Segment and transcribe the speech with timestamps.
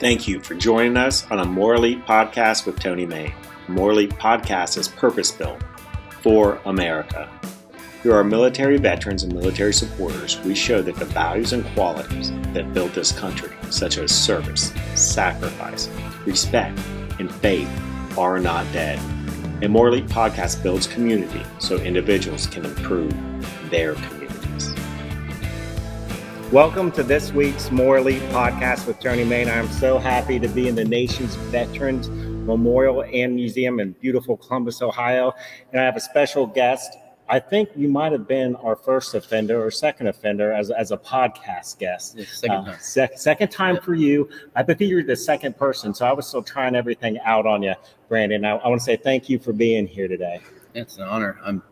[0.00, 3.34] Thank you for joining us on a More Elite podcast with Tony May.
[3.66, 5.60] More Elite podcast is purpose built
[6.22, 7.28] for America.
[8.00, 12.72] Through our military veterans and military supporters, we show that the values and qualities that
[12.72, 15.88] built this country, such as service, sacrifice,
[16.24, 16.78] respect,
[17.18, 17.68] and faith,
[18.16, 19.00] are not dead.
[19.62, 23.12] And More Elite podcast builds community so individuals can improve
[23.68, 24.17] their communities.
[26.52, 29.48] Welcome to this week's More Elite podcast with Tony Main.
[29.50, 34.80] I'm so happy to be in the nation's Veterans Memorial and Museum in beautiful Columbus,
[34.80, 35.34] Ohio.
[35.72, 36.96] And I have a special guest.
[37.28, 40.96] I think you might have been our first offender or second offender as, as a
[40.96, 42.16] podcast guest.
[42.16, 42.76] Yeah, second Uh, time.
[42.80, 44.30] sec- second time for you.
[44.56, 47.74] I think you're the second person, so I was still trying everything out on you,
[48.08, 48.46] Brandon.
[48.46, 50.40] I, I want to say thank you for being here today.
[50.74, 51.38] It's an honor.
[51.44, 51.62] I'm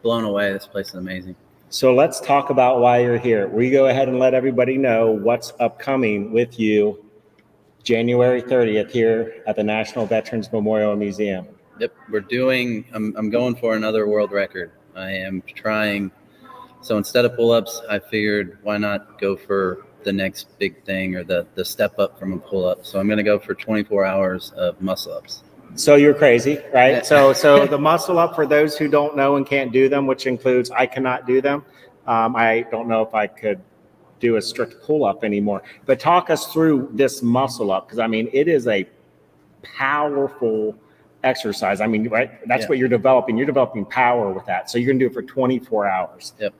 [0.00, 0.50] blown away.
[0.54, 1.36] This place is amazing.
[1.72, 3.48] So let's talk about why you're here.
[3.48, 7.02] We go ahead and let everybody know what's upcoming with you
[7.82, 11.46] January 30th here at the National Veterans Memorial Museum.
[11.80, 12.84] Yep, we're doing.
[12.92, 14.72] I'm, I'm going for another world record.
[14.94, 16.10] I am trying.
[16.82, 21.24] So instead of pull-ups, I figured why not go for the next big thing or
[21.24, 22.84] the the step up from a pull-up.
[22.84, 25.42] So I'm going to go for 24 hours of muscle-ups.
[25.74, 27.04] So you're crazy, right?
[27.04, 30.26] So so the muscle up for those who don't know and can't do them, which
[30.26, 31.64] includes I cannot do them.
[32.06, 33.60] Um, I don't know if I could
[34.20, 35.62] do a strict pull up anymore.
[35.86, 38.86] But talk us through this muscle up because I mean it is a
[39.62, 40.76] powerful
[41.24, 41.80] exercise.
[41.80, 42.46] I mean, right?
[42.46, 42.68] That's Yeah.
[42.68, 43.36] what you're developing.
[43.36, 44.70] You're developing power with that.
[44.70, 46.34] So you're gonna do it for 24 hours.
[46.38, 46.54] Yep.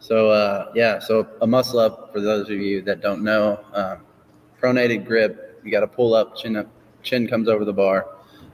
[0.00, 3.98] So uh, yeah, so a muscle up for those of you that don't know, um,
[4.60, 5.60] pronated grip.
[5.64, 6.66] You got to pull up, chin up,
[7.02, 8.06] chin comes over the bar.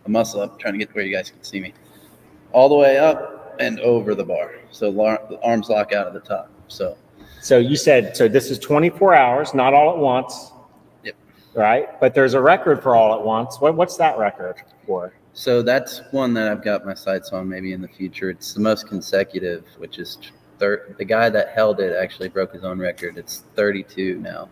[0.07, 1.73] A muscle up, trying to get to where you guys can see me,
[2.53, 4.55] all the way up and over the bar.
[4.71, 6.51] So the arms lock out at the top.
[6.69, 6.97] So
[7.41, 10.53] So you said so this is 24 hours, not all at once.
[11.05, 11.15] Yep.
[11.55, 12.01] Right?
[12.01, 13.61] But there's a record for all at once.
[13.61, 15.15] What, what's that record for?
[15.37, 17.49] so that's one that I've got my sights on.
[17.49, 20.19] Maybe in the future, it's the most consecutive, which is
[20.61, 23.19] thir- the guy that held it actually broke his own record.
[23.19, 24.49] It's 32 now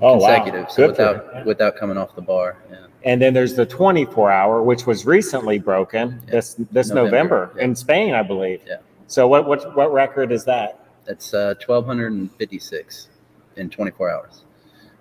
[0.00, 0.62] Oh, consecutive.
[0.62, 0.68] wow.
[0.68, 2.56] So without without coming off the bar.
[2.70, 2.86] Yeah.
[3.04, 6.32] And then there's the 24 hour, which was recently broken Yeah.
[6.32, 8.60] this this November, November, in Spain, I believe.
[8.66, 8.76] Yeah.
[9.06, 10.84] So what what what record is that?
[11.06, 13.08] That's uh, 1,256
[13.56, 14.44] in 24 hours,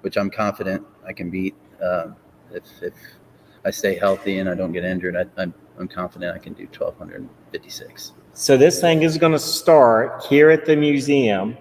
[0.01, 1.53] which I'm confident I can beat.
[1.83, 2.15] Um,
[2.51, 2.93] if, if
[3.65, 6.63] I stay healthy and I don't get injured, I, I'm, I'm confident I can do
[6.63, 8.13] 1,256.
[8.33, 11.57] So this thing is going to start here at the museum,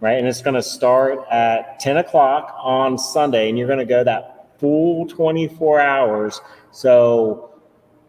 [0.00, 0.18] right?
[0.18, 4.02] And it's going to start at 10 o'clock on Sunday, and you're going to go
[4.04, 6.40] that full 24 hours.
[6.72, 7.54] So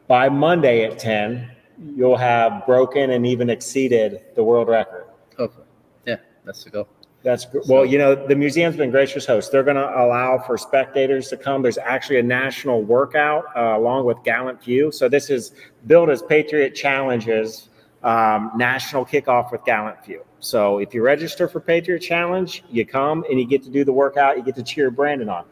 [0.08, 1.50] by Monday at 10,
[1.96, 5.08] you'll have broken and even exceeded the world record.
[5.38, 5.66] Hopefully.
[6.06, 6.88] Yeah, that's the goal.
[7.24, 9.52] That's well, you know, the museum's been gracious host.
[9.52, 11.62] They're going to allow for spectators to come.
[11.62, 14.92] There's actually a national workout uh, along with Gallant Few.
[14.92, 15.54] So this is
[15.86, 17.70] billed as Patriot Challenges
[18.02, 20.24] um, national kickoff with Gallant Few.
[20.42, 23.94] So if you register for Patriot Challenge, you come and you get to do the
[23.94, 24.38] workout.
[24.38, 25.46] You get to cheer Brandon on.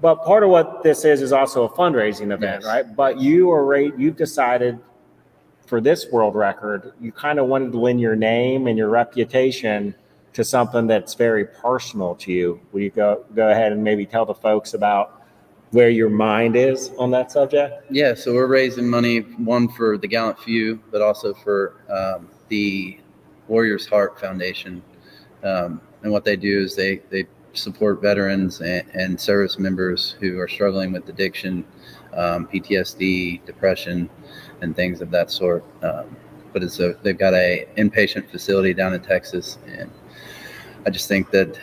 [0.00, 2.64] But part of what this is is also a fundraising event, Yes.
[2.64, 2.96] right?
[2.96, 3.92] But you are right.
[3.98, 4.78] You've decided
[5.66, 9.94] for this world record, you kind of wanted to lend your name and your reputation
[10.34, 12.60] to something that's very personal to you.
[12.72, 15.22] Will you go go ahead and maybe tell the folks about
[15.72, 17.84] where your mind is on that subject?
[17.90, 22.98] Yeah, so we're raising money, one for the Gallant Few, but also for um, the
[23.48, 24.82] Warriors Heart Foundation.
[25.42, 30.38] Um, and what they do is they, they support veterans and, and service members who
[30.38, 31.64] are struggling with addiction,
[32.14, 34.08] um, PTSD, depression,
[34.60, 35.64] and things of that sort.
[35.82, 36.16] Um,
[36.52, 39.90] but it's a, they've got a inpatient facility down in Texas, and
[40.86, 41.58] I just think that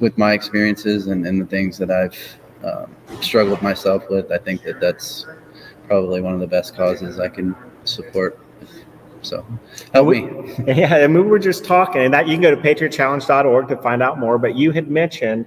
[0.00, 4.62] with my experiences and, and the things that I've um, struggled myself with, I think
[4.64, 5.26] that that's
[5.86, 8.38] probably one of the best causes I can support.
[9.22, 9.44] So
[9.92, 10.28] help me.
[10.66, 14.02] Yeah, and we were just talking, and that you can go to patriotchallenge.org to find
[14.02, 14.38] out more.
[14.38, 15.46] But you had mentioned,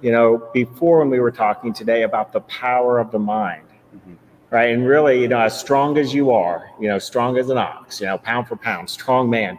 [0.00, 4.16] you know, before when we were talking today about the power of the mind, Mhm.
[4.50, 4.70] right?
[4.70, 8.00] And really, you know, as strong as you are, you know, strong as an ox,
[8.00, 9.58] you know, pound for pound, strong man,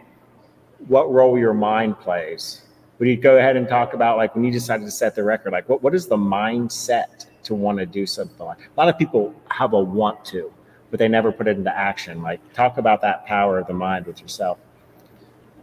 [0.88, 2.62] what role your mind plays.
[2.98, 5.52] Would you go ahead and talk about like when you decided to set the record,
[5.52, 8.96] like what, what is the mindset to want to do something like a lot of
[8.96, 10.52] people have a want to,
[10.92, 12.22] but they never put it into action.
[12.22, 14.58] Like talk about that power of the mind with yourself.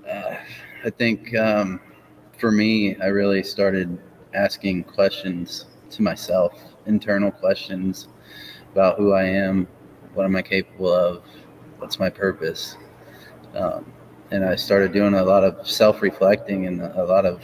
[0.09, 0.35] Uh,
[0.83, 1.79] I think um,
[2.39, 3.95] for me, I really started
[4.33, 8.07] asking questions to myself, internal questions
[8.71, 9.67] about who I am,
[10.15, 11.23] what am I capable of,
[11.77, 12.75] what's my purpose.
[13.53, 13.93] Um,
[14.31, 17.43] and I started doing a lot of self reflecting and a lot of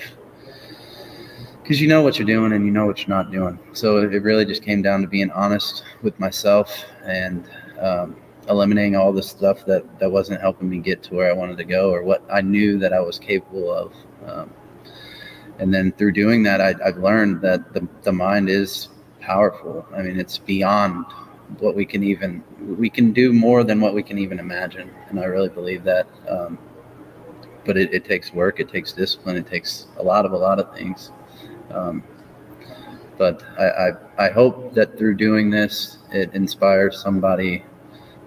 [1.66, 3.58] because you know what you're doing and you know what you're not doing.
[3.74, 8.16] So it really just came down to being honest with myself and um,
[8.48, 11.64] eliminating all the stuff that that wasn't helping me get to where I wanted to
[11.64, 13.94] go or what I knew that I was capable of.
[14.28, 14.54] Um,
[15.58, 18.90] and then through doing that, I, have learned that the, the mind is
[19.20, 19.88] powerful.
[19.96, 21.06] I mean, it's beyond
[21.58, 22.44] what we can even
[22.78, 26.06] we can do more than what we can even imagine, and I really believe that.
[26.30, 26.60] Um,
[27.66, 30.60] but it, it takes work, it takes discipline, it takes a lot of a lot
[30.60, 31.10] of things.
[31.72, 32.04] Um,
[33.18, 37.64] but I, I, I hope that through doing this, it inspires somebody,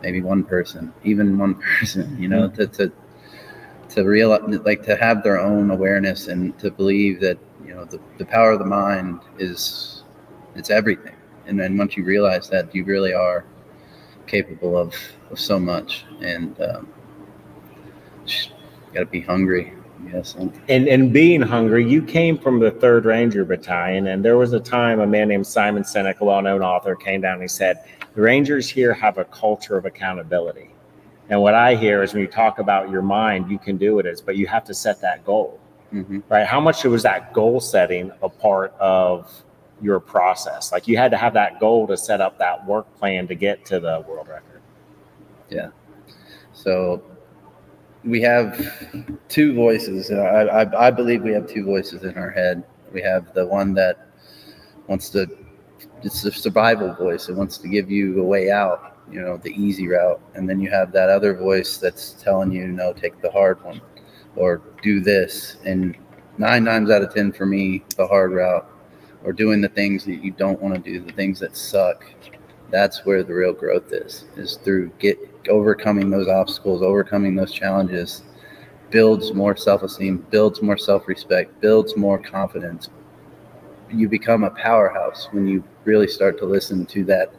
[0.03, 2.93] maybe one person, even one person, you know, to, to,
[3.91, 8.01] to realize, like to have their own awareness and to believe that, you know, the,
[8.19, 10.05] the power of the mind is,
[10.55, 11.15] it's everything.
[11.47, 13.45] And then once you realize that you really are
[14.27, 14.95] capable of,
[15.31, 16.93] of so much and, um,
[18.93, 19.73] got to be hungry
[20.07, 20.37] Yes.
[20.37, 24.61] And and being hungry, you came from the Third Ranger Battalion, and there was a
[24.61, 27.85] time a man named Simon Sinek, a well-known author, came down and he said,
[28.15, 30.71] "The Rangers here have a culture of accountability."
[31.31, 34.07] And what I hear is when you talk about your mind, you can do it,
[34.07, 35.61] is, but you have to set that goal,
[35.93, 36.21] mm-hmm.
[36.29, 36.47] right?
[36.47, 39.31] How much was that goal setting a part of
[39.83, 40.73] your process?
[40.73, 43.65] Like you had to have that goal to set up that work plan to get
[43.67, 44.63] to the world record.
[45.51, 45.69] Yeah.
[46.55, 47.03] So
[48.05, 48.89] we have
[49.29, 50.11] two voices.
[50.11, 52.63] Uh, I, I, I, believe we have two voices in our head.
[52.93, 54.07] We have the one that
[54.87, 55.27] wants to,
[56.03, 57.29] it's the survival voice.
[57.29, 60.21] It wants to give you a way out, you know, the easy route.
[60.35, 63.81] And then you have that other voice that's telling you, no, take the hard one
[64.37, 65.57] or do this.
[65.65, 65.97] And
[66.39, 68.71] nine times out of 10 for me, the hard route
[69.25, 72.05] or doing the things that you don't want to do, the things that suck.
[72.71, 75.19] That's where the real growth is, is through get
[75.49, 78.23] overcoming those obstacles, overcoming those challenges
[78.91, 82.89] builds more self-esteem, builds more self-respect, builds more confidence.
[83.91, 87.33] You become a powerhouse when you really start to listen to that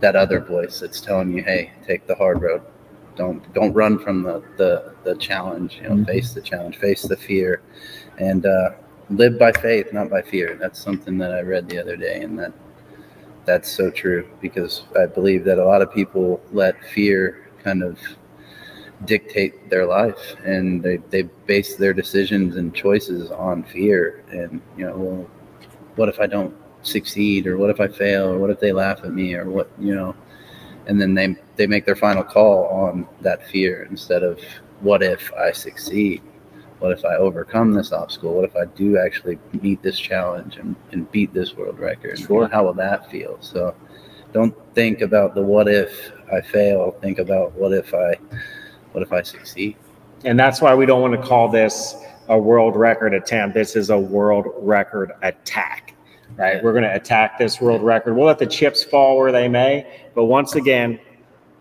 [0.00, 2.62] that other voice that's telling you, "Hey, take the hard road.
[3.16, 5.76] Don't don't run from the the, the challenge.
[5.76, 6.04] You know, mm-hmm.
[6.04, 7.62] face the challenge, face the fear,
[8.18, 8.70] and uh,
[9.10, 12.38] live by faith, not by fear." That's something that I read the other day, and
[12.38, 12.52] that
[13.50, 17.98] that's so true because I believe that a lot of people let fear kind of
[19.06, 24.22] dictate their life and they, they base their decisions and choices on fear.
[24.30, 25.26] And you know well
[25.96, 29.00] what if i don't succeed or what if i fail or what if they laugh
[29.02, 30.14] at me or what you know?
[30.86, 34.38] And then they they make their final call on that fear instead of
[34.80, 36.22] what if i succeed
[36.80, 38.34] what if I overcome this obstacle?
[38.34, 42.18] What if I do actually meet this challenge and, and beat this world record?
[42.18, 42.48] Sure.
[42.48, 43.36] How will that feel?
[43.40, 43.74] So
[44.32, 46.92] don't think about the what if I fail.
[47.02, 48.14] Think about what if I
[48.92, 49.76] what if I succeed?
[50.24, 51.94] And that's why we don't want to call this
[52.28, 53.54] a world record attempt.
[53.54, 55.94] This is a world record attack.
[56.36, 56.56] Right?
[56.56, 56.62] Yeah.
[56.62, 58.14] We're going to attack this world record.
[58.14, 60.08] We'll let the chips fall where they may.
[60.14, 60.98] But once again,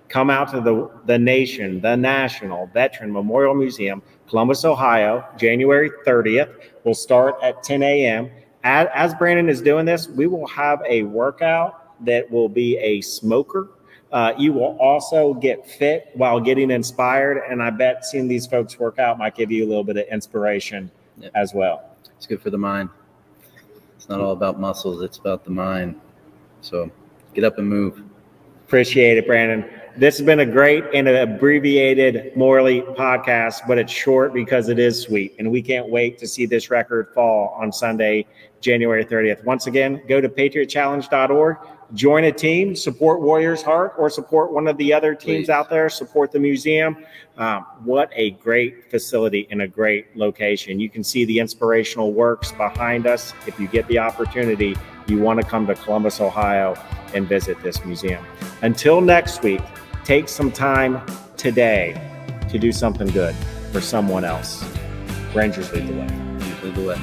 [0.10, 6.54] come out to the, the nation, the National Veteran Memorial Museum, Columbus, Ohio, January 30th.
[6.84, 8.30] We'll start at 10 a.m.
[8.64, 13.02] As, as Brandon is doing this, we will have a workout that will be a
[13.02, 13.70] smoker.
[14.12, 17.44] Uh, you will also get fit while getting inspired.
[17.50, 20.08] And I bet seeing these folks work out might give you a little bit of
[20.08, 20.90] inspiration
[21.20, 21.32] yep.
[21.36, 21.96] as well.
[22.18, 22.90] It's good for the mind.
[23.96, 26.00] It's not all about muscles, it's about the mind.
[26.62, 26.90] So
[27.34, 28.02] get up and move.
[28.66, 29.79] Appreciate it, Brandon.
[30.00, 34.80] This has been a great and an abbreviated Morley podcast, but it's short because it
[34.80, 35.36] is sweet.
[35.38, 38.26] And we can't wait to see this record fall on Sunday,
[38.62, 39.44] January 30th.
[39.44, 41.58] Once again, go to patriotchallenge.org,
[41.96, 45.50] join a team, support Warriors Heart, or support one of the other teams Please.
[45.50, 47.06] out there, support the museum.
[47.36, 50.80] Um, what a great facility and a great location.
[50.80, 53.34] You can see the inspirational works behind us.
[53.48, 54.78] If you get the opportunity,
[55.08, 56.82] you want to come to Columbus, Ohio
[57.14, 58.24] and visit this museum.
[58.62, 59.62] Until next week,
[60.04, 61.02] take some time
[61.38, 62.00] today
[62.50, 63.36] to do something good
[63.72, 64.64] for someone else.
[65.34, 66.08] Rangers lead the way.
[66.64, 67.00] Lead the way.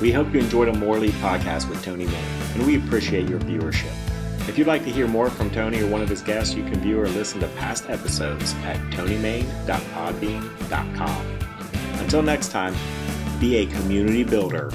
[0.00, 2.24] We hope you enjoyed a Morley podcast with Tony May,
[2.54, 3.92] and we appreciate your viewership.
[4.48, 6.80] If you'd like to hear more from Tony or one of his guests, you can
[6.80, 11.38] view or listen to past episodes at tonymain.podbean.com.
[12.00, 12.74] Until next time,
[13.40, 14.70] be a community builder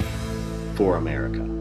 [0.76, 1.53] for America.